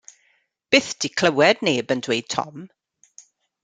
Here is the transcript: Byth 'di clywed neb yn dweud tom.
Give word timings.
Byth 0.71 0.93
'di 0.99 1.11
clywed 1.19 1.61
neb 1.67 1.93
yn 1.97 2.05
dweud 2.07 2.27
tom. 2.37 2.61